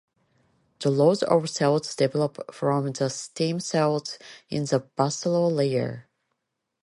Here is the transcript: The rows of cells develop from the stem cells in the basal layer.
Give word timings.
The 0.79 0.89
rows 0.89 1.21
of 1.21 1.47
cells 1.47 1.95
develop 1.95 2.55
from 2.55 2.91
the 2.91 3.07
stem 3.07 3.59
cells 3.59 4.17
in 4.49 4.65
the 4.65 4.79
basal 4.97 5.51
layer. 5.51 6.07